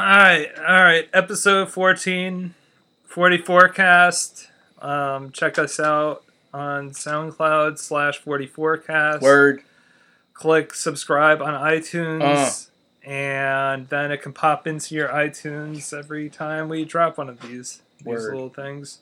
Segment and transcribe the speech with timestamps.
[0.00, 1.08] All right, all right.
[1.12, 2.54] Episode 14,
[3.04, 4.48] 44 cast.
[4.80, 9.20] Um, check us out on SoundCloud slash 44 cast.
[9.20, 9.62] Word.
[10.32, 12.70] Click subscribe on iTunes,
[13.04, 17.82] and then it can pop into your iTunes every time we drop one of these
[18.02, 19.00] these little things.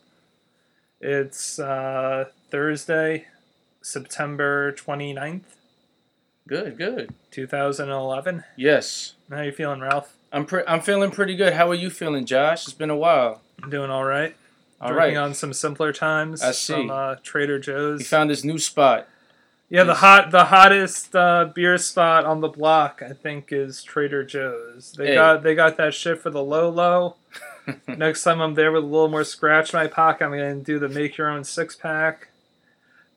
[1.00, 3.28] It's uh, Thursday,
[3.82, 5.42] September 29th,
[6.48, 7.14] Good, good.
[7.30, 8.42] 2011.
[8.56, 9.12] Yes.
[9.30, 10.18] How you feeling, Ralph?
[10.32, 11.54] I'm pre- I'm feeling pretty good.
[11.54, 12.64] How are you feeling, Josh?
[12.64, 13.40] It's been a while.
[13.62, 14.36] I'm doing all right.
[14.80, 15.22] All Drinking right.
[15.25, 16.72] on some simpler times I see.
[16.75, 17.98] from uh, Trader Joe's.
[17.98, 19.08] We found this new spot.
[19.68, 24.22] yeah, the hot, the hottest uh, beer spot on the block, I think, is Trader
[24.25, 24.93] Joe's.
[24.93, 25.14] They Hey.
[25.14, 27.17] got they got that shit for the low low.
[27.89, 30.79] Next time I'm there with a little more scratch in my pocket, I'm gonna do
[30.79, 32.28] the make your own six pack.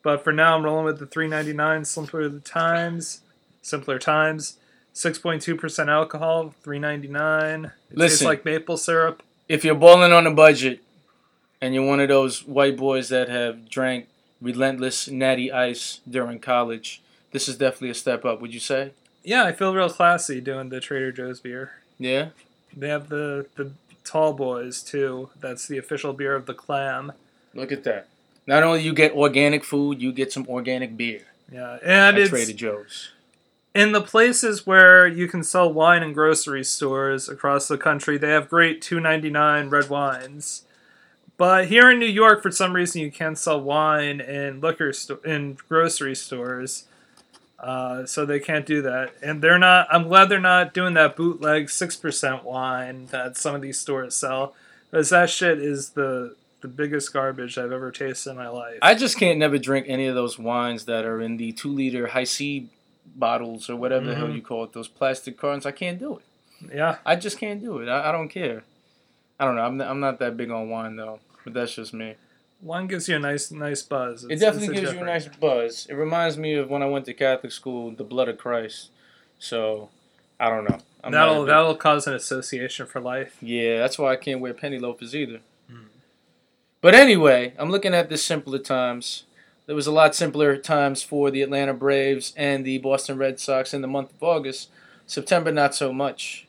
[0.04, 3.22] But for now, I'm rolling with the 3.99 simpler times,
[3.62, 4.58] simpler times,
[4.94, 7.66] 6.2 percent alcohol, 3.99.
[7.66, 8.28] It tastes Listen.
[8.28, 9.24] like maple syrup.
[9.48, 10.82] if you're balling on a budget
[11.62, 14.08] and you're one of those white boys that have drank
[14.42, 18.92] relentless natty ice during college, this is definitely a step up, would you say?
[19.24, 21.72] Yeah, I feel real classy doing the Trader Joe's beer.
[22.00, 22.30] Yeah?
[22.76, 23.72] They have the the
[24.04, 25.30] tall boys too.
[25.40, 27.12] That's the official beer of the clam.
[27.54, 28.08] Look at that.
[28.48, 32.30] Not only you get organic food, you get some organic beer Yeah, and at it's
[32.30, 33.12] Trader Joe's.
[33.74, 38.18] In the places where you can sell wine in grocery stores across the country.
[38.18, 40.64] They have great two ninety nine red wines.
[41.38, 45.22] But here in New York, for some reason, you can't sell wine in liquor sto-
[45.24, 46.86] in grocery stores.
[47.60, 49.88] Uh, so they can't do that, and they're not.
[49.90, 54.16] I'm glad they're not doing that bootleg six percent wine that some of these stores
[54.16, 54.54] sell,
[54.90, 58.80] because that shit is the the biggest garbage I've ever tasted in my life.
[58.82, 62.08] I just can't never drink any of those wines that are in the two liter
[62.08, 62.68] Hi-C
[63.16, 64.36] bottles or whatever the hell Mhm.
[64.36, 65.66] you call it, those plastic cartons.
[65.66, 66.76] I can't do it.
[66.76, 67.90] yeah, I just can't do it.
[67.90, 68.64] I, I don't care.
[69.40, 69.64] I don't know.
[69.64, 72.16] I'm not, I'm not that big on wine though, but that's just me.
[72.62, 74.24] wine gives you a nice nice buzz.
[74.24, 75.88] It definitely it's gives you a nice buzz.
[75.90, 78.90] It reminds me of when I went to Catholic school, the blood of Christ.
[79.40, 79.90] So,
[80.40, 80.78] I don't know.
[81.04, 83.36] I'm that'll that'll cause an association for life.
[83.42, 85.40] Yeah, that's why I can't wear penny loafers either.
[85.68, 85.86] Hmm.
[86.80, 89.24] But anyway, I'm looking at the simpler times.
[89.66, 93.74] There was a lot simpler times for the Atlanta Braves and the Boston Red Sox
[93.74, 94.70] in the month of August.
[95.06, 96.48] September, not so much.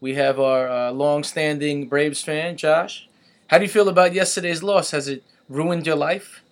[0.00, 3.08] We have our uh, long-standing Braves fan, Josh.
[3.48, 4.90] How do you feel about yesterday's loss?
[4.90, 6.42] Has it ruined your life?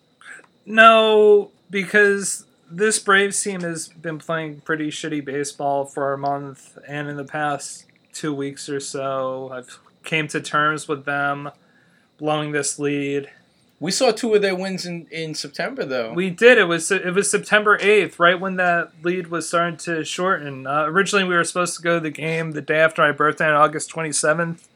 [0.64, 7.08] No, because this Braves team has been playing pretty shitty baseball for a month, and
[7.08, 11.50] in the past two weeks or so, I've came to terms with them
[12.18, 13.30] blowing this lead.
[13.82, 16.12] We saw two of their wins in, in September, though.
[16.12, 16.56] We did.
[16.56, 20.68] It was it was September eighth, right when that lead was starting to shorten.
[20.68, 23.48] Uh, originally, we were supposed to go to the game the day after my birthday
[23.48, 24.68] on August twenty seventh,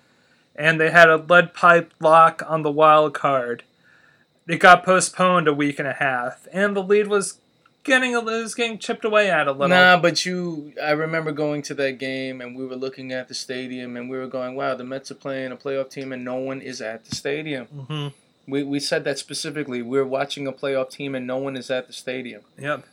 [0.57, 3.63] and they had a lead pipe lock on the wild card.
[4.49, 7.39] It got postponed a week and a half, and the lead was
[7.85, 9.69] getting a, was getting chipped away at a little.
[9.69, 10.73] Nah, but you.
[10.83, 14.19] I remember going to that game and we were looking at the stadium and we
[14.19, 17.05] were going, "Wow, the Mets are playing a playoff team and no one is at
[17.05, 18.09] the stadium." hmm
[18.49, 19.83] We we said that specifically.
[19.83, 22.43] We're watching a playoff team and no one is at the stadium.
[22.59, 22.85] Yep.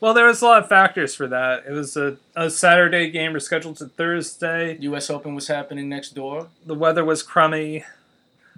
[0.00, 1.64] Well, there was a lot of factors for that.
[1.66, 4.76] It was a, a Saturday game rescheduled to Thursday.
[4.80, 5.08] U.S.
[5.08, 6.48] Open was happening next door.
[6.66, 7.82] the weather was crummy.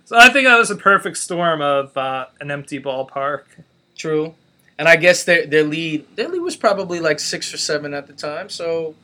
[0.05, 3.43] So I think that was a perfect storm of uh, an empty ballpark.
[3.97, 4.35] True.
[4.79, 8.07] And I guess their their lead their lead was probably like six or seven at
[8.07, 8.49] the time.
[8.49, 8.95] So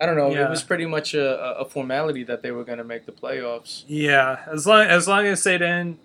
[0.00, 0.30] I don't know.
[0.32, 0.46] Yeah.
[0.46, 3.84] It was pretty much a, a- formality that they were going to make the playoffs.
[3.86, 5.98] Yeah, as long as long as they didn't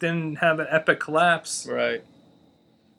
[0.00, 1.66] didn't have an epic collapse.
[1.70, 2.02] Right.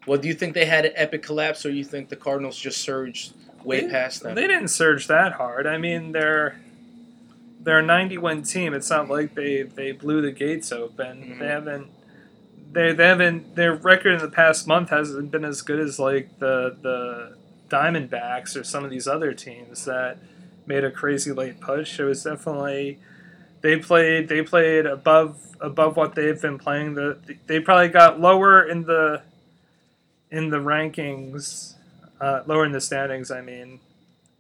[0.08, 2.82] Well, do you think they had an epic collapse, or you think the Cardinals just
[2.82, 3.34] surged
[3.64, 4.36] way They- past them?
[4.36, 5.68] They didn't surge that hard.
[5.68, 6.60] I mean, they're
[7.62, 8.74] they're a 91 team.
[8.74, 11.36] It's not like they they blew the gates open.
[11.36, 11.40] Mhm.
[11.40, 11.88] They haven't.
[12.72, 16.40] They, they haven't their record in the past month hasn't been as good as like
[16.40, 17.36] the the
[17.68, 20.18] Diamondbacks or some of these other teams that
[20.66, 22.00] made a crazy late push.
[22.00, 23.00] It was definitely
[23.62, 26.94] they played they played above above what they've been playing.
[26.96, 27.18] The
[27.48, 29.22] they probably got lower in the
[30.32, 31.74] in the rankings,
[32.22, 33.32] uh, lower in the standings.
[33.32, 33.80] I mean,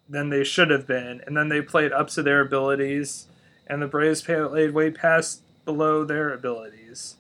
[0.07, 3.27] than they should have been, and then they played up to their abilities,
[3.67, 7.15] and the Braves played way past below their abilities.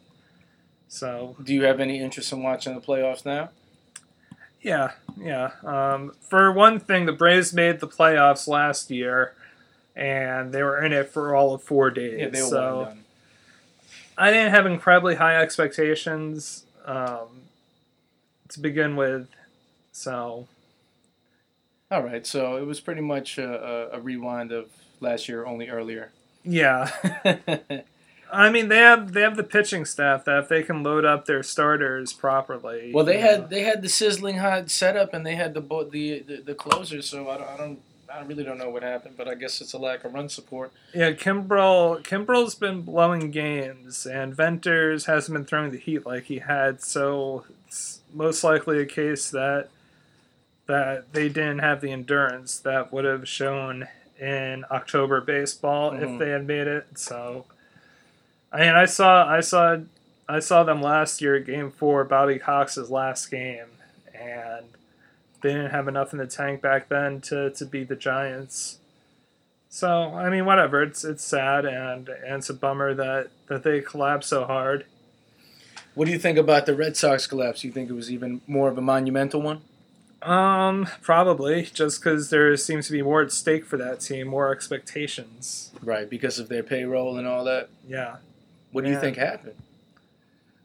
[0.87, 3.49] So Do you have any interest in watching the playoffs now?
[4.61, 5.51] yeah, yeah.
[5.63, 9.33] Um, for one thing, the Braves made the playoffs last year,
[9.99, 12.19] and they were in it for all of four days.
[12.19, 13.03] Yeah, they were so done.
[14.17, 17.43] I didn't have incredibly high expectations um,
[18.47, 19.27] to begin with.
[19.91, 20.47] So
[21.91, 24.69] All right, so it was pretty much a, a, rewind of
[25.01, 26.11] last year, only earlier.
[26.45, 26.91] Yeah.
[28.31, 31.25] I mean, they have they have the pitching staff that if they can load up
[31.25, 32.91] their starters properly.
[32.93, 33.47] well, they had know.
[33.47, 37.09] they had the sizzling hot setup, and they had the the the, the closers.
[37.09, 37.79] So I don't, I don't
[38.13, 40.71] I really don't know what happened, but I guess it's a lack of run support.
[40.93, 41.11] yeah.
[41.11, 46.81] Kimbrel Kimbrel's been blowing games, and Venters hasn't been throwing the heat like he had.
[46.81, 49.69] So it's most likely a case that
[50.67, 53.87] that they didn't have the endurance that would have shown
[54.19, 56.13] in October baseball Mhm.
[56.13, 56.85] if they had made it.
[56.97, 57.45] So,
[58.51, 59.77] I mean, I saw I saw
[60.27, 63.65] I saw them last year at Game Four, Bobby Cox's last game,
[64.13, 64.65] and
[65.41, 68.79] they didn't have enough in the tank back then to, to beat the Giants.
[69.69, 70.81] So I mean, whatever.
[70.81, 74.85] It's it's sad and and it's a bummer that that they collapsed so hard.
[75.93, 77.63] What do you think about the Red Sox collapse?
[77.63, 79.61] You think it was even more of a monumental one?
[80.21, 84.51] Um, probably just because there seems to be more at stake for that team, more
[84.51, 85.71] expectations.
[85.81, 87.69] Right, because of their payroll and all that.
[87.87, 88.17] Yeah.
[88.71, 89.55] What do you think happened?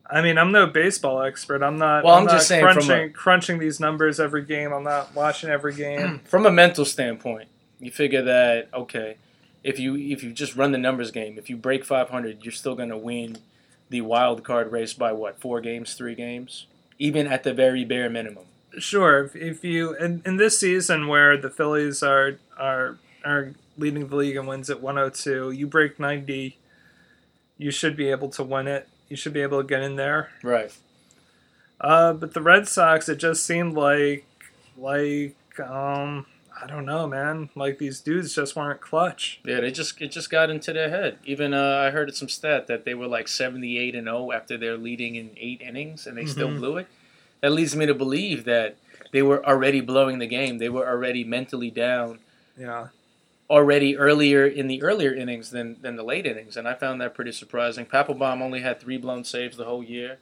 [0.08, 1.62] I mean, I'm no baseball expert.
[1.62, 2.04] I'm not.
[2.04, 4.72] Well, I'm not just saying crunching crunching these numbers every game.
[4.72, 6.18] I'm not watching every game.
[6.24, 7.48] From a mental standpoint,
[7.80, 9.16] you figure that okay,
[9.62, 12.74] if you if you just run the numbers game, if you break 500, you're still
[12.74, 13.38] going to win
[13.88, 16.66] the wild card race by what four games, three games,
[16.98, 18.44] even at the very bare minimum.
[18.78, 24.06] Sure, if, if you in, in this season where the Phillies are are are leading
[24.08, 26.56] the league and wins at 102, you break 90,
[27.58, 28.88] you should be able to win it.
[29.08, 30.30] You should be able to get in there.
[30.42, 30.72] Right.
[31.80, 34.26] Uh, but the Red Sox, it just seemed like
[34.76, 36.26] like um
[36.60, 37.50] I don't know, man.
[37.56, 39.40] Like these dudes just weren't clutch.
[39.44, 41.18] Yeah, they just it just got into their head.
[41.24, 44.76] Even uh, I heard some stat that they were like 78 and 0 after they're
[44.78, 46.58] leading in eight innings, and they still Mhm.
[46.58, 46.86] blew it.
[47.40, 48.76] That leads me to believe that
[49.12, 50.58] they were already blowing the game.
[50.58, 52.20] They were already mentally down
[52.58, 52.88] Yeah.
[53.50, 57.14] Already earlier in the earlier innings than, than the late innings, and I found that
[57.14, 57.86] pretty surprising.
[57.86, 60.18] Papelbon only had three blown saves the whole year.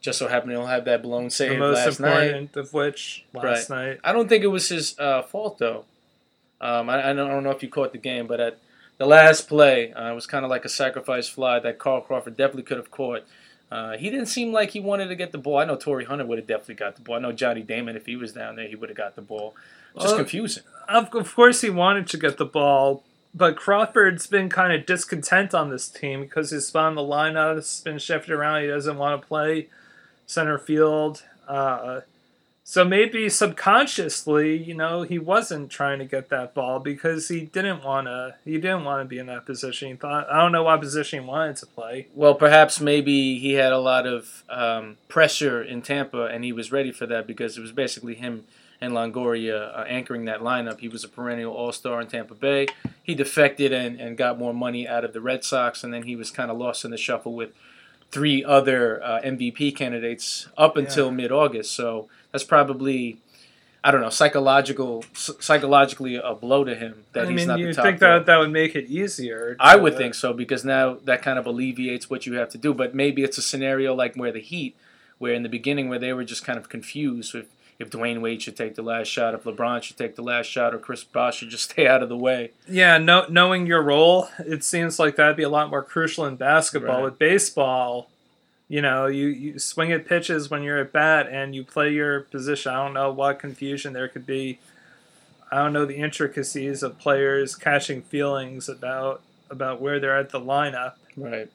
[0.00, 2.26] Just so happened he'll have that blown The save most last night.
[2.26, 4.00] important of which last night.
[4.02, 5.84] I don't think it was his uh, fault though.
[6.60, 8.58] Um, I, I, don't, I don't know if you caught the game, but at
[8.98, 12.36] the last play, uh, it was kind of like a sacrifice fly that Carl Crawford
[12.36, 13.24] definitely could have caught.
[13.72, 15.56] Uh, he didn't seem like he wanted to get the ball.
[15.56, 17.16] I know Torii Hunter would have definitely got the ball.
[17.16, 19.54] I know Johnny Damon, if he was down there, he would have got the ball.
[19.94, 20.64] Just Well, confusing.
[20.90, 23.02] Of, of course, he wanted to get the ball,
[23.34, 27.54] but Crawford's been kind of discontent on this team because his spot in the lineup
[27.54, 28.60] has been shifted around.
[28.60, 29.70] He doesn't want to play
[30.26, 31.24] center field.
[31.48, 32.00] Uh,
[32.64, 37.82] so maybe subconsciously, you know, he wasn't trying to get that ball because he didn't
[37.82, 38.34] want to.
[38.44, 39.88] He didn't want to be in that position.
[39.88, 42.08] He thought, I don't know what position he wanted to play.
[42.14, 46.70] Well, perhaps maybe he had a lot of um, pressure in Tampa, and he was
[46.70, 48.44] ready for that because it was basically him
[48.80, 50.80] and Longoria uh, anchoring that lineup.
[50.80, 52.66] He was a perennial All Star in Tampa Bay.
[53.02, 56.16] He defected and, and got more money out of the Red Sox, and then he
[56.16, 57.50] was kind of lost in the shuffle with
[58.10, 61.12] three other uh, MVP candidates up until Yeah.
[61.12, 61.72] mid August.
[61.72, 63.18] So that's probably.
[63.84, 67.66] I don't know, psychological, psychologically a blow to him that I he's mean, not you
[67.66, 69.56] the top think that that would make it easier?
[69.58, 72.72] I would think so because now that kind of alleviates what you have to do.
[72.74, 74.76] But maybe it's a scenario like where the Heat,
[75.18, 77.46] where in the beginning where they were just kind of confused if
[77.82, 80.74] if Dwyane Wade should take the last shot, if LeBron should take the last shot,
[80.74, 82.52] or Chris Bosh should just stay out of the way.
[82.68, 86.36] Yeah, no, knowing your role, it seems like that'd be a lot more crucial in
[86.36, 86.96] basketball.
[86.96, 87.04] Right.
[87.04, 88.08] With baseball,
[88.72, 92.20] you know, you, you swing at pitches when you're at bat and you play your
[92.20, 92.72] position.
[92.72, 94.60] I don't know what confusion there could be.
[95.50, 100.40] I don't know the intricacies of players catching feelings about about where they're at the
[100.40, 101.50] lineup, Right.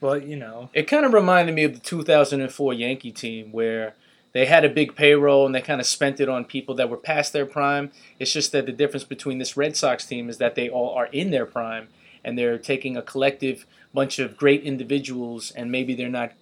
[0.00, 3.94] but you know, It kind of reminded me of the 2004 Yankee team where
[4.32, 6.96] they had a big payroll and they kind of spent it on people that were
[6.96, 7.90] past their prime.
[8.20, 11.06] It's just that the difference between this Red Sox team is that they all are
[11.06, 11.88] in their prime
[12.26, 13.64] and they're taking a collective
[13.94, 16.32] bunch of great individuals and maybe they're not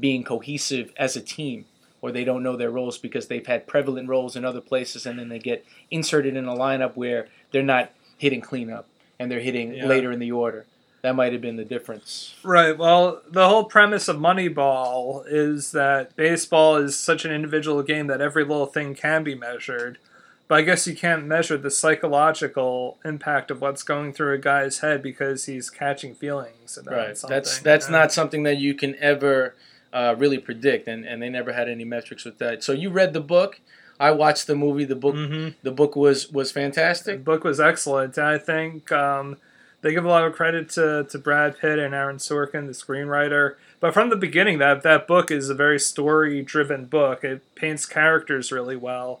[0.00, 1.66] being cohesive as a team
[2.00, 5.18] or they don't know their roles because they've had prevalent roles in other places and
[5.18, 8.88] then they get inserted in a lineup where they're not hitting cleanup
[9.20, 9.86] and they're hitting Yeah.
[9.86, 10.66] later in the order.
[11.02, 12.34] That might have been the difference.
[12.42, 12.76] Right.
[12.76, 18.22] Well, the whole premise of Moneyball is that baseball is such an individual game that
[18.22, 19.98] every little thing can be measured.
[20.46, 24.78] But I guess you can't measure the psychological impact of what's going through a guy's
[24.80, 27.16] head because he's catching feelings about Right.
[27.18, 27.34] something.
[27.34, 27.98] That's that's you know?
[28.00, 29.54] not something that you can ever
[29.92, 32.62] uh, really predict, and, and they never had any metrics with that.
[32.64, 33.60] So you read the book.
[34.00, 34.84] I watched the movie.
[34.84, 35.14] The book.
[35.14, 35.54] Mhm.
[35.62, 37.24] The book was was The fantastic.
[37.24, 38.18] book was excellent.
[38.18, 39.36] I think um,
[39.82, 43.54] they give a lot of credit to, to Brad Pitt and Aaron Sorkin, the screenwriter.
[43.80, 47.22] But from the beginning, that that book is a very story driven book.
[47.22, 49.20] It paints characters really well,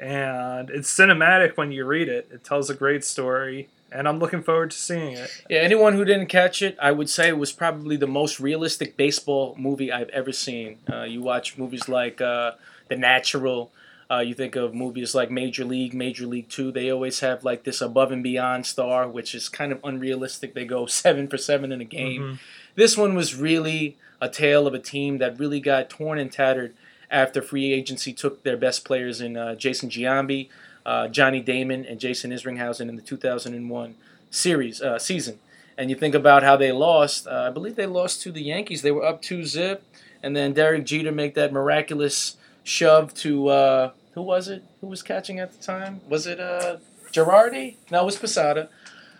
[0.00, 2.28] and it's cinematic when you read it.
[2.32, 5.30] It tells a great story, and I'm looking forward to seeing it.
[5.48, 8.96] Yeah, anyone who didn't catch it, I would say it was probably the most realistic
[8.96, 10.78] baseball movie I've ever seen.
[10.92, 12.52] Uh, you watch movies like uh,
[12.88, 13.70] The Natural.
[14.10, 16.70] Uh, you think of movies like Major League, Major League Two.
[16.70, 20.52] They always have like this above and beyond star, which is kind of unrealistic.
[20.54, 22.22] They go seven for seven in a game.
[22.22, 22.38] Mhm.
[22.74, 26.74] This one was really a tale of a team that really got torn and tattered
[27.14, 30.48] after free agency took their best players in uh, Jason Giambi,
[30.84, 33.94] uh, Johnny Damon, and Jason Isringhausen in the 2001
[34.30, 35.38] series uh, season.
[35.78, 37.26] And you think about how they lost.
[37.26, 38.82] Uh, I believe they lost to the Yankees.
[38.82, 39.82] They were up two zip,
[40.22, 44.64] and then Derek Jeter make that miraculous shove to uh, who was it?
[44.80, 46.00] Who was catching at the time?
[46.08, 46.76] Was it uh,
[47.12, 47.76] Girardi?
[47.90, 48.68] No, it was Posada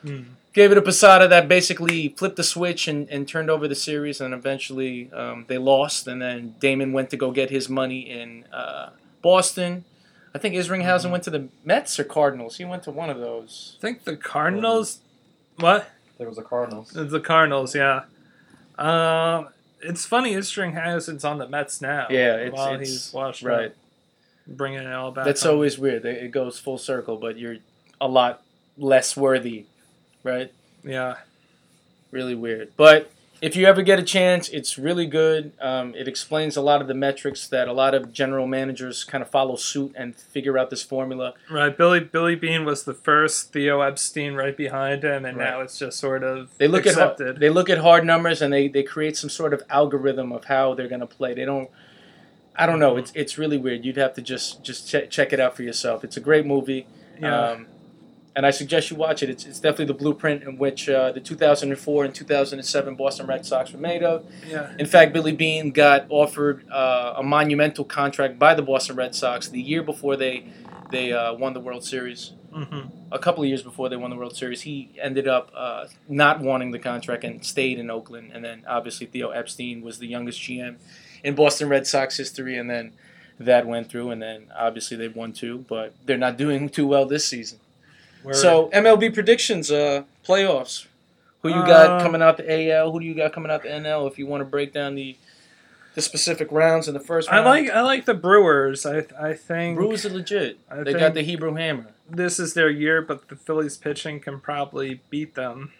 [0.05, 0.27] Mm.
[0.55, 4.21] Gave it a Posada that basically flipped the switch and, and turned over the series,
[4.21, 6.07] and eventually um, they lost.
[6.07, 9.85] And then Damon went to go get his money in uh, Boston.
[10.35, 12.57] I think Isringhausen went to the Mets or Cardinals.
[12.57, 13.77] He went to one of those.
[13.79, 15.01] I think the Cardinals.
[15.59, 15.91] What?
[16.19, 16.91] There was the Cardinals.
[16.91, 18.05] The Cardinals, yeah.
[18.79, 19.49] Um,
[19.81, 20.35] it's funny.
[20.35, 22.07] Isringhausen's on the Mets now.
[22.11, 23.67] Yeah, it's- while it's- he's washed right.
[23.67, 23.73] up,
[24.47, 25.25] bringing it all back.
[25.25, 25.55] That's home.
[25.55, 26.05] always weird.
[26.05, 27.59] It it goes full circle, but you're
[28.01, 28.43] a lot
[28.77, 29.67] less worthy,
[30.25, 30.51] right?
[30.83, 31.19] yeah.
[32.11, 32.73] really weird.
[32.77, 33.11] But
[33.43, 35.53] if you ever get a chance, it's really good.
[35.61, 39.21] Um, it explains a lot of the metrics that a lot of general managers kind
[39.21, 41.35] of follow suit and figure out this formula.
[41.51, 43.53] Right, Billy Billy Beane was the first.
[43.53, 45.51] Theo Epstein right behind him, and Right.
[45.51, 47.27] now it's just sort of They look at accepted.
[47.27, 50.45] hard, they look at hard numbers and they, they create some sort of algorithm of
[50.47, 51.35] how they're going to play.
[51.35, 51.69] They don't.
[52.57, 52.97] I don't know.
[52.97, 53.85] It's it's really weird.
[53.85, 56.05] You'd have to just just check, check it out for yourself.
[56.05, 56.87] It's a great movie.
[57.21, 57.67] yeah, Um,
[58.37, 59.31] and I suggest you watch it.
[59.31, 63.73] It's, it's definitely the blueprint in which uh, the 2004 and 2007 Boston Red Sox
[63.73, 64.27] were made of.
[64.49, 69.15] yeah, In fact, Billy Beane got offered uh, a monumental contract by the Boston Red
[69.15, 70.47] Sox the year before they
[70.91, 72.33] they uh, won the World Series.
[72.53, 75.87] hmm A couple of years before they won the World Series, he ended up uh,
[76.09, 78.31] not wanting the contract and stayed in Oakland.
[78.35, 80.77] And then obviously Theo Epstein was the youngest GM
[81.25, 82.93] in Boston Red Sox history, and then
[83.41, 87.07] that went through, and then obviously they've won two, but they're not doing too well
[87.07, 87.59] this season.
[88.33, 90.87] So MLB predictions, uh, playoffs.
[91.43, 92.91] Who you got Uh, coming out the AL?
[92.93, 94.07] Who do you got coming out the NL?
[94.11, 95.17] If you want to break down the
[95.95, 98.85] the specific rounds in the first I like I like the Brewers.
[98.87, 100.59] I I think Brewers are legit.
[100.71, 104.19] I they think got the Hebrew Hammer, this is their year, but the Phillies pitching
[104.21, 105.73] can probably beat them.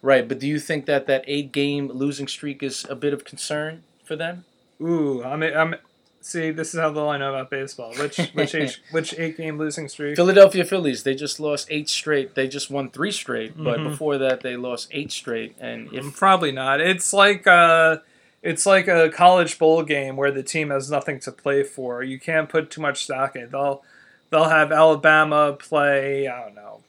[0.00, 0.26] right?
[0.26, 3.82] But do you think that that eight game losing streak is a bit of concern
[4.04, 4.44] for them?
[4.80, 5.74] Ooh, I'm I'm.
[6.22, 7.94] See, this is how little I know about baseball.
[7.94, 10.16] Which which eight, which eight game losing streak?
[10.16, 12.34] Philadelphia Phillies, they just lost eight straight.
[12.34, 13.90] They just won three straight, but Mhm.
[13.90, 15.56] before that, they lost eight straight.
[15.58, 16.80] And if Probably not.
[16.80, 17.98] It's like uh
[18.42, 22.02] it's like a college bowl game where the team has nothing to play for.
[22.02, 23.50] You can't put too much stock in.
[23.50, 23.82] They'll
[24.28, 26.80] they'll have Alabama play, I don't know,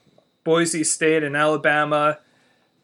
[0.44, 2.18] Boise State and Alabama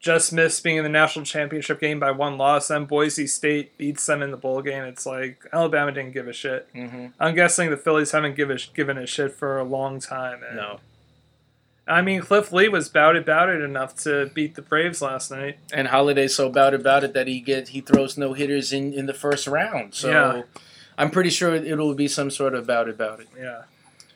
[0.01, 4.07] just missed being in the national championship game by one loss, then Boise State beats
[4.07, 4.85] them in the bowl game.
[4.85, 6.73] It's like Alabama didn't give a shit.
[6.75, 7.13] Mhm.
[7.19, 10.41] I'm guessing the Phillies haven't give a, given a shit for a long time.
[10.47, 10.81] And, no,
[11.87, 15.31] I mean, Cliff Lee was bout it, bout it enough to beat the Braves last
[15.31, 15.59] night.
[15.73, 19.07] and Halladay's so about about it that he get he throws no hitters in in
[19.07, 19.95] the first round.
[19.95, 20.43] So Yeah.
[20.97, 23.29] I'm pretty sure it'll be some sort of about about it.
[23.37, 23.63] Yeah.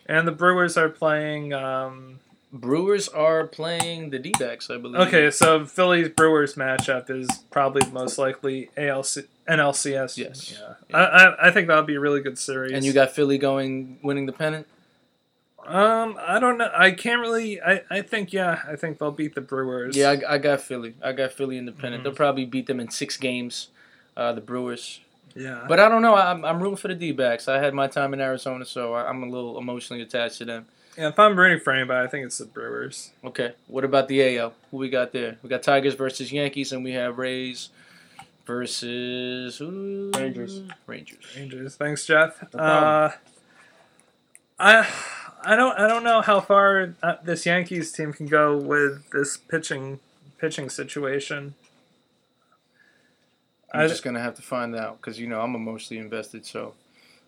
[0.07, 1.53] And the Brewers are playing.
[1.53, 2.19] Um,
[2.53, 5.01] Brewers are playing the D-backs, I believe.
[5.09, 10.19] okay, so Phillies Brewers matchup is probably most likely ALC, NLCS.
[10.19, 10.53] Yes.
[10.53, 10.75] Yeah.
[10.91, 10.97] Yeah.
[10.97, 12.73] I, I, I think that'll be a really good series.
[12.73, 14.67] And you got Philly going winning the pennant.
[15.65, 16.71] Um, I don't know.
[16.77, 17.63] I can't really.
[17.63, 18.63] I, I think yeah.
[18.69, 19.97] I think they'll beat the Brewers.
[19.97, 20.95] Yeah, I, I got Philly.
[21.01, 22.01] I got Philly independent.
[22.01, 22.05] Mhm.
[22.05, 23.69] They'll probably beat them in six games.
[24.17, 25.01] Uh, the Brewers.
[25.35, 25.65] Yeah.
[25.69, 26.15] But I don't know.
[26.15, 27.49] I'm, I'm rooting for the D-backs.
[27.49, 30.67] I had my time in Arizona, so I, I'm a little emotionally attached to them.
[30.97, 31.09] Yeah.
[31.09, 33.11] If I'm rooting for anybody, I think it's the Brewers.
[33.25, 33.53] Okay.
[33.67, 34.53] What about the AL?
[34.71, 35.39] Who we got there?
[35.43, 37.71] We got Tigers versus Yankees, and we have Rays
[38.47, 40.11] versus who?
[40.15, 40.63] Rangers.
[40.87, 41.19] Rangers.
[41.37, 41.77] Rangers.
[41.77, 42.43] Thanks, Jeff.
[42.55, 43.13] No uh,
[44.59, 44.87] I
[45.45, 49.37] I don't I don't know how far uh, this Yankees team can go with this
[49.37, 50.01] pitching
[50.39, 51.55] pitching situation.
[53.73, 56.75] I'm I- just gonna have to find out because you know I'm emotionally invested, so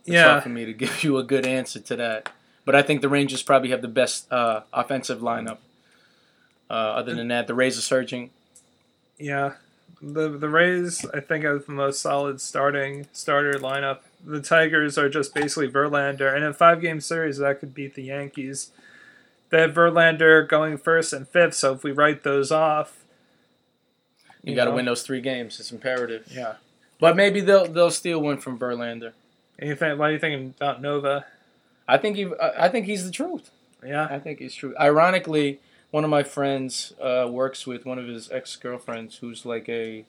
[0.00, 0.30] it's Yeah.
[0.30, 2.28] hard for me to give you a good answer to that.
[2.64, 5.58] But I think the Rangers probably have the best uh, offensive lineup.
[6.70, 8.30] Uh, other than that, the Rays are surging.
[9.18, 9.54] Yeah,
[10.00, 13.98] the the Rays I think have the most solid starting starter lineup.
[14.24, 17.94] The Tigers are just basically Verlander, and in a five game series that could beat
[17.94, 18.70] the Yankees.
[19.50, 23.04] They have Verlander going first and fifth, so if we write those off,
[24.42, 25.60] You, got to win those three games.
[25.60, 26.26] It's imperative.
[26.34, 26.54] Yeah.
[26.98, 29.12] But maybe they'll they'll steal one from Verlander.
[29.58, 29.96] Anything?
[29.98, 31.26] What are you thinking about Nova?
[31.86, 33.50] I think he I think he's the truth.
[33.84, 34.06] Yeah.
[34.10, 34.74] I think he's true.
[34.80, 35.60] Ironically,
[35.90, 40.04] one of my friends uh, works with one of his ex girlfriends who's like a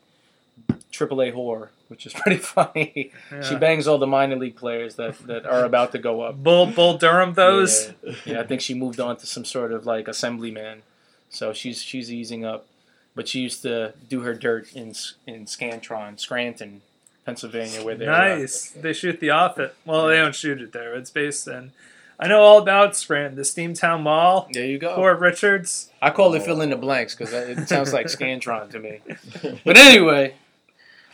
[0.91, 3.11] AAA whore, which is pretty funny.
[3.43, 6.41] She bangs all the minor league players that, that are about to go up.
[6.41, 7.91] Bull Bull Durham those.
[8.01, 10.83] Yeah, yeah, I think she moved on to some sort of like assemblyman,
[11.29, 12.65] so she's she's easing up.
[13.13, 14.93] But she used to do her dirt in
[15.27, 16.81] in Scantron, Scranton,
[17.25, 18.69] Pennsylvania, where they're uh, Nice.
[18.71, 19.73] They shoot the Office.
[19.85, 20.95] Well, they don't shoot it there.
[20.95, 21.71] It's based in.
[22.17, 24.95] I know all about Scranton, the Steamtown Mall, there you go.
[24.95, 25.89] Port Richards.
[26.01, 29.01] I call it fill in the blanks because it sounds like Scantron to me.
[29.65, 30.35] But anyway,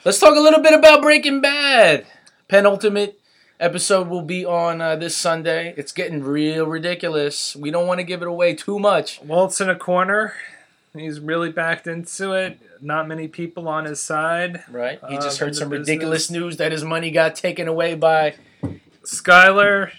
[0.06, 2.06] let's talk a little bit about Breaking Bad.
[2.48, 3.20] Penultimate
[3.60, 5.74] episode will be on uh, this Sunday.
[5.76, 7.56] It's getting real ridiculous.
[7.56, 9.22] We don't want to give it away too much.
[9.24, 10.36] Walt's in a corner.
[10.94, 12.60] He's really backed into it.
[12.82, 14.64] Not many people on his side.
[14.70, 15.00] Right?
[15.10, 15.88] He Uh, just in heard some business.
[15.88, 18.36] ridiculous news that his money got taken away by.
[19.04, 19.92] Skyler,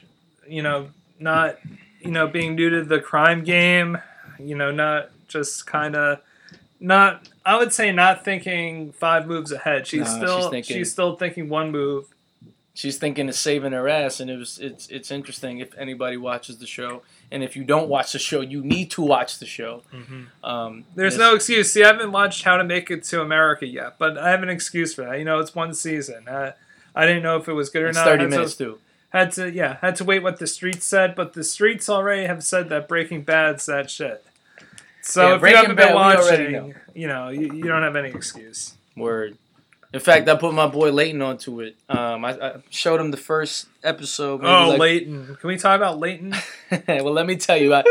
[0.46, 1.58] you know, not,
[2.00, 3.98] you know, being new to the crime game,
[4.38, 6.20] you know, not just kind of,
[6.78, 9.86] not, I would say not thinking five moves ahead.
[9.86, 12.06] She's No, still, she's, thinking- still thinking one move.
[12.74, 16.56] She's thinking of saving her ass, and it was it's it's interesting if anybody watches
[16.56, 19.82] the show, and if you don't watch the show, you need to watch the show.
[20.44, 21.72] Um, There's no excuse.
[21.72, 24.48] See, I haven't watched How to Make It to America yet, but I have an
[24.48, 25.18] excuse for that.
[25.18, 26.28] You know, it's one season.
[26.28, 26.52] Uh,
[26.94, 28.04] I didn't know if it was good or It's not.
[28.04, 28.78] thirty had to- minutes too.
[29.10, 32.42] Had to, yeah, had to wait what the streets said, but the streets already have
[32.42, 34.24] said that Breaking Bad's that shit.
[35.02, 36.72] So Yeah, if Breaking you haven't Bad, been watching, know.
[36.94, 38.72] you know, you, you don't have any excuse.
[38.96, 39.36] Word.
[39.92, 41.76] In fact, I put my boy Leighton onto it.
[41.88, 44.40] Um, I, I showed him the first episode.
[44.42, 45.36] Oh, like- Leighton.
[45.40, 46.34] Can we talk about Leighton?
[46.88, 47.84] well, let me tell you, I,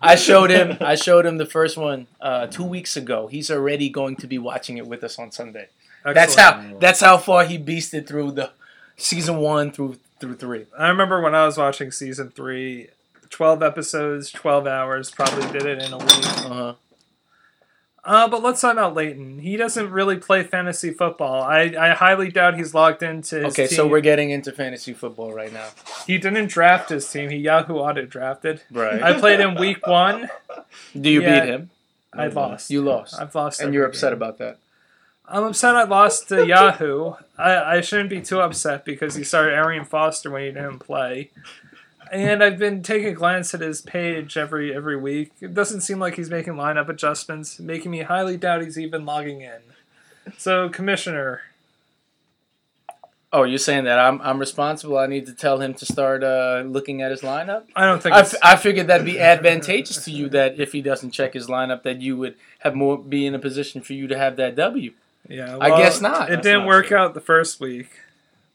[0.00, 0.76] I showed him.
[0.80, 3.26] I showed him the first one uh, two weeks ago.
[3.26, 5.68] He's already going to be watching it with us on Sunday.
[6.04, 6.78] That's how.
[6.80, 8.50] That's how far he beasted through the
[8.96, 10.66] season one through through three.
[10.78, 12.88] I remember when I was watching season three,
[13.30, 16.08] 12 episodes, 12 hours, probably did it in a week.
[16.44, 16.74] Uh huh.
[18.04, 19.38] Uh, but let's talk about Leighton.
[19.38, 21.42] He doesn't really play fantasy football.
[21.42, 23.76] I, I highly doubt he's logged into his Okay, team.
[23.76, 25.68] so we're getting into fantasy football right now.
[26.06, 27.30] He didn't draft his team.
[27.30, 28.62] He Yahoo auto drafted.
[28.72, 29.00] Right.
[29.00, 30.28] I played in week one.
[31.00, 31.70] Do you beat him?
[32.12, 32.70] I lost.
[32.70, 33.60] You lost, I've lost.
[33.60, 34.16] and you're upset game.
[34.16, 34.58] about that.
[35.28, 37.14] I'm upset I lost to Yahoo.
[37.38, 41.30] I, I shouldn't be too upset because he started Arian Foster when he didn't play.
[42.12, 45.32] And I've been taking a glance at his page every every week.
[45.40, 49.40] It doesn't seem like he's making lineup adjustments, making me highly doubt he's even logging
[49.40, 49.60] in.
[50.36, 51.40] So, Commissioner,
[53.34, 54.98] Oh, you're saying that I'm I'm responsible.
[54.98, 57.62] I need to tell him to start uh, looking at his lineup.
[57.74, 60.82] I don't think I, f- I figured that'd be advantageous to you that if he
[60.82, 64.06] doesn't check his lineup, that you would have more be in a position for you
[64.08, 64.92] to have that W.
[65.30, 65.56] yeah.
[65.58, 66.28] I guess not.
[66.28, 66.98] It That's didn't not work true.
[66.98, 67.88] out the first week,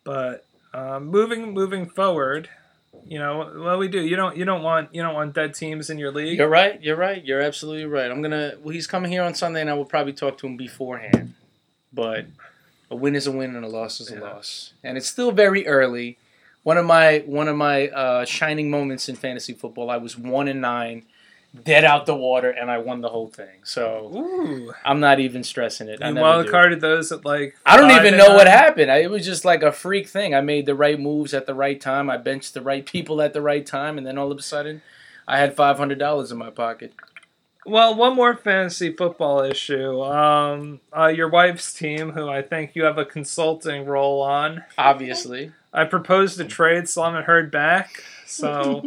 [0.04, 2.48] but um, moving moving forward,
[3.06, 4.02] you know well we do.
[4.02, 6.38] You don't you don't want you don't want dead teams in your league.
[6.38, 6.82] You're right.
[6.82, 7.24] You're right.
[7.24, 8.10] You're absolutely right.
[8.10, 8.54] I'm gonna.
[8.64, 11.34] Well, he's coming here on Sunday, and I will probably talk to him beforehand.
[11.94, 12.26] But
[12.92, 14.22] a win is a win, and a loss is a Yeah.
[14.22, 16.18] loss, and it's still very early.
[16.64, 19.90] One of my one of my uh, shining moments in fantasy football.
[19.90, 21.04] I was one and nine,
[21.64, 23.60] dead out the water, and I won the whole thing.
[23.64, 26.02] So Ooh, I'm not even stressing it.
[26.02, 27.56] I you never wild carded those at like.
[27.66, 28.92] I don't even know what happened.
[28.92, 30.34] I, it was just like a freak thing.
[30.34, 32.10] I made the right moves at the right time.
[32.10, 34.82] I benched the right people at the right time, and then all of a sudden,
[35.28, 36.94] I had five hundred dollars in my pocket.
[37.66, 40.02] Well, one more fantasy football issue.
[40.02, 44.64] Um, uh, your wife's team, who I think you have a consulting role on.
[44.78, 48.04] Obviously, I proposed a trade, so I haven't heard back.
[48.28, 48.84] So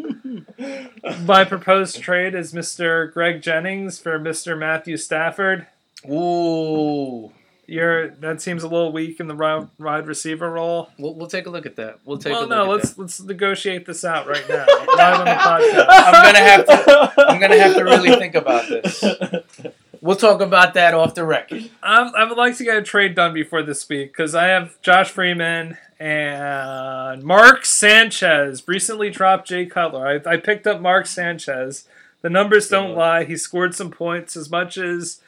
[1.24, 3.10] my proposed trade is Mr.
[3.12, 4.56] Greg Jennings for Mr.
[4.56, 5.66] Matthew Stafford.
[6.08, 7.32] ooh,
[7.66, 10.90] You're that seems a little weak in the wide, wide receiver role.
[10.98, 12.00] we'll, we'll take a look at that.
[12.04, 13.00] We'll take a well, look no, at let's that.
[13.00, 15.86] let's negotiate this out right now, live on the podcast.
[15.88, 17.12] I'm gonna have to.
[17.28, 19.02] I'm gonna have to really think about this.
[20.02, 21.70] We'll talk about that off the record.
[21.82, 24.80] I, I would like to get a trade done before this week because I have
[24.80, 30.22] Josh Freeman and Mark Sanchez recently dropped Jay Cutler.
[30.26, 31.86] I, I picked up Mark Sanchez.
[32.22, 33.24] The numbers don't lie.
[33.24, 35.20] He scored some points as much as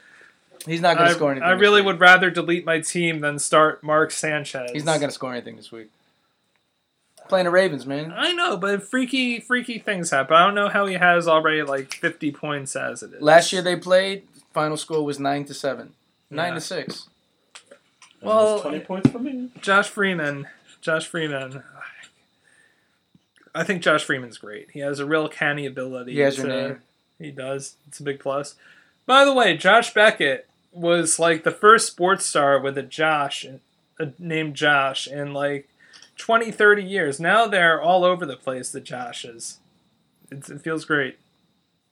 [0.66, 1.48] He's not gonna score anything.
[1.48, 4.70] I really would rather delete my team than start Mark Sanchez.
[4.72, 5.90] He's not gonna score anything this week.
[7.28, 8.12] Playing the Ravens, man.
[8.14, 10.36] I know, but freaky, freaky things happen.
[10.36, 13.22] I don't know how he has already like 50 points as it is.
[13.22, 14.24] Last year they played.
[14.52, 15.94] Final score was nine to seven.
[16.30, 16.54] Nine Yeah.
[16.54, 17.08] to six.
[18.20, 19.50] Well- twenty points for me.
[19.60, 20.48] Josh Freeman.
[20.80, 21.62] Josh Freeman.
[23.54, 24.70] I think Josh Freeman's great.
[24.72, 26.12] He has a real canny ability.
[26.14, 26.82] He has your to- name.
[27.18, 27.76] He does.
[27.86, 28.54] It's a big plus.
[29.06, 33.44] By the way, Josh Beckett was like the first sports star with a Josh
[34.00, 35.68] uh, named Josh in like
[36.16, 37.20] 20, 30 years.
[37.20, 39.56] Now they're all over the place, the Joshes.
[40.30, 41.18] It's, it feels great.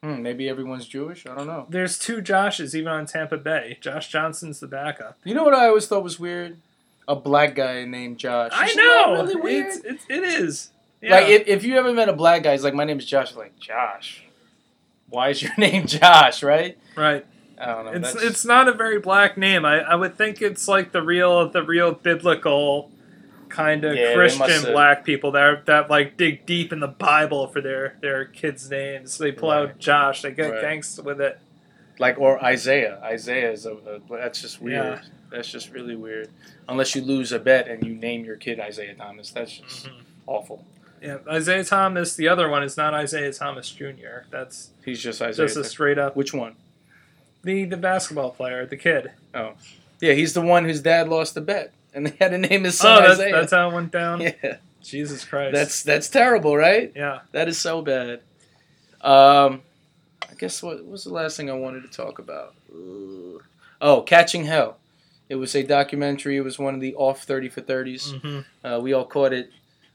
[0.03, 1.27] Hmm, maybe everyone's Jewish.
[1.27, 1.67] I don't know.
[1.69, 3.77] There's two Joshes even on Tampa Bay.
[3.81, 5.19] Josh Johnson's the backup.
[5.25, 6.57] You know what I always thought was weird?
[7.07, 8.53] A black guy named Josh.
[8.55, 9.13] I Isn't know.
[9.23, 9.67] Really weird.
[9.67, 10.71] It's, it's, it is.
[11.03, 11.17] Yeah.
[11.17, 13.35] Like if, if you ever met a black guy, he's like, my name is Josh.
[13.35, 14.23] Like Josh.
[15.09, 16.43] Why is your name Josh?
[16.43, 16.79] Right?
[16.97, 17.27] right.
[17.59, 17.91] I don't know.
[17.93, 19.67] It's that's- it's not a very black name.
[19.67, 22.91] I, I would think it's like the real the real biblical
[23.51, 27.61] kind of Yeah, Christian black people that that like dig deep in the Bible for
[27.61, 29.19] their their kids' names.
[29.19, 29.71] They pull Right.
[29.71, 30.23] out Josh.
[30.23, 30.87] They get Right.
[31.05, 31.39] with it.
[31.99, 32.99] like or Isaiah.
[33.05, 34.85] Isaiah is a, a that's just weird.
[34.85, 35.01] Yeah.
[35.31, 36.31] That's just really weird.
[36.69, 40.01] Unless you lose a bet and you name your kid Isaiah Thomas, that's just Mhm.
[40.27, 40.65] awful.
[41.03, 42.17] Yeah, Isaiah Thomas.
[42.17, 44.25] The other one is not Isaiah Thomas Jr.
[44.31, 45.47] That's He's just Isaiah.
[45.47, 46.57] just a straight up Which one?
[47.43, 49.11] the the basketball player, the kid.
[49.35, 49.53] Oh,
[50.01, 52.79] yeah, he's the one whose dad lost the bet, and they had to name his
[52.79, 53.33] son Oh, that's, Isaiah.
[53.35, 54.21] that's how it went down.
[54.21, 55.55] yeah, Jesus Christ.
[55.55, 56.93] that's that's terrible, right?
[56.95, 57.21] yeah.
[57.33, 58.21] That is so bad.
[59.01, 59.63] Um,
[60.31, 62.55] I guess what, was the last thing I wanted to talk about?
[62.73, 63.43] Ugh.
[63.81, 64.77] Oh, Catching Hell.
[65.29, 66.37] It was a documentary.
[66.37, 68.21] It was one of the off thirty for 30s.
[68.21, 69.51] hmm Uh, we all caught it.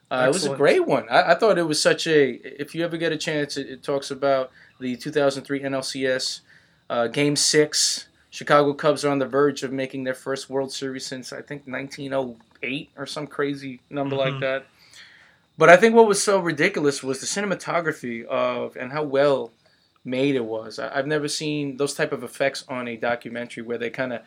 [0.09, 1.07] Uh, it was a great one.
[1.09, 2.29] I, I thought it was such a.
[2.61, 6.39] If you ever get a chance, it, it talks about the 2003 NLCS
[6.89, 8.07] uh, Game Six.
[8.35, 11.65] Chicago Cubs are on the verge of making their first World Series since I think
[11.67, 14.41] 1908 or some crazy number like Mhm.
[14.41, 14.65] that.
[15.57, 19.53] But I think what was so ridiculous was the cinematography of and how well
[20.03, 20.79] made it was.
[20.79, 24.21] I, I've never seen those type of effects on a documentary where they kind of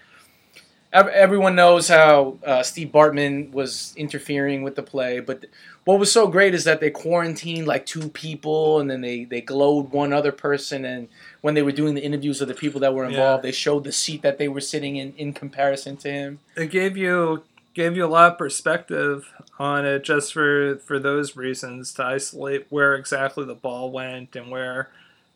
[0.91, 5.45] everyone knows how uh, Steve Bartman was interfering with the play, but
[5.85, 9.43] what was so great is that they quarantined like two people, and then they they
[9.43, 11.09] glowed one other person, and
[11.41, 13.11] when they were doing the interviews of the people that were Yeah.
[13.11, 16.39] involved, they showed the seat that they were sitting in in comparison to him.
[16.57, 17.43] it gave you
[17.75, 22.67] gave you a lot of perspective on it just for for those reasons to isolate
[22.71, 24.89] where exactly the ball went and where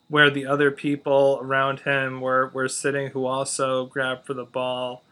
[0.08, 5.02] where the other people around him were were sitting who also grabbed for the ball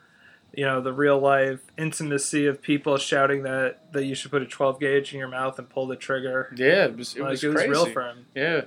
[0.53, 4.47] you know the real life intimacy of people shouting that that you should put a
[4.47, 7.45] 12 gauge in your mouth and pull the trigger Yeah, it was it like was
[7.45, 7.71] it was crazy.
[7.71, 8.63] real for him Yeah,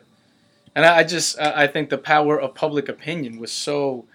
[0.76, 4.06] and I, I just I I think the power of public opinion was so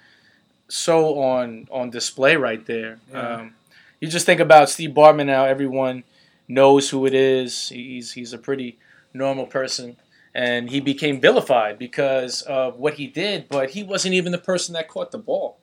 [0.69, 2.99] so on on display right there.
[3.11, 3.35] Yeah.
[3.37, 3.55] Um,
[4.01, 5.45] you just think about Steve Bartman now.
[5.45, 6.05] Everyone
[6.47, 7.69] knows who it is.
[7.69, 8.79] He's he's a pretty
[9.13, 9.97] normal person,
[10.35, 13.49] and he became vilified because of what he did.
[13.49, 15.59] But he wasn't even the person that caught the ball.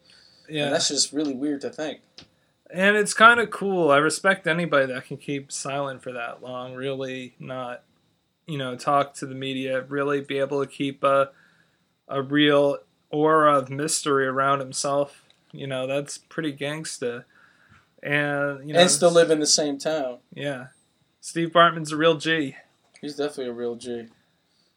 [0.50, 2.02] yeah And that's just really weird to think.
[2.70, 3.92] And it's kind of cool.
[3.92, 7.84] I respect anybody that can keep silent for that long, really not,
[8.48, 11.30] you know, talk to the media, really be able to keep a,
[12.08, 12.78] a real
[13.10, 15.24] aura of mystery around himself.
[15.52, 17.26] You know, that's pretty gangsta.
[18.04, 20.20] And, you know, and still live in the same town.
[20.34, 20.68] Yeah.
[21.22, 22.56] Steve Bartman's a real G.
[23.02, 24.08] He's definitely a real G.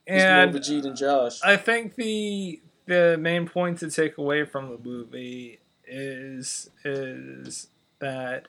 [0.05, 1.39] He's And more of a G than Josh.
[1.43, 7.67] I think the the main point to take away from the movie is is
[7.99, 8.47] that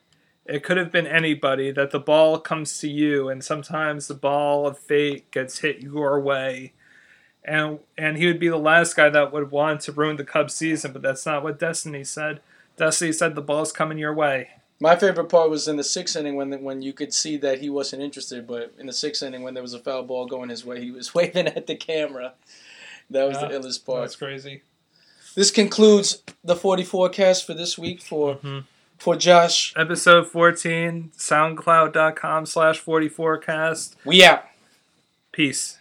[0.51, 4.67] it could have been anybody that the ball comes to you and sometimes the ball
[4.67, 6.73] of fate gets hit your way
[7.45, 10.55] and and he would be the last guy that would want to ruin the Cubs
[10.55, 12.41] season but that's not what Destiny said.
[12.77, 14.51] Destiny said the ball's coming your way.
[14.83, 17.69] My favorite part was in the sixth inning when when you could see that he
[17.71, 20.65] wasn't interested, but in the sixth inning when there was a foul ball going his
[20.65, 22.33] way, he was waving at the camera.
[23.11, 24.03] That was Yeah, the illest part.
[24.03, 24.63] That's crazy.
[25.35, 28.65] This concludes the 44 cast for this week for Mhm.
[29.01, 29.73] For Josh.
[29.77, 33.97] Episode 14, soundcloud.com slash 44cast.
[34.05, 34.45] We out.
[35.33, 35.80] Peace.